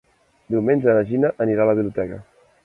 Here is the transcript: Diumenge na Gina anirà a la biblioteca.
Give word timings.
Diumenge 0.55 0.95
na 0.99 1.03
Gina 1.11 1.31
anirà 1.47 1.67
a 1.67 1.69
la 1.73 1.77
biblioteca. 1.81 2.19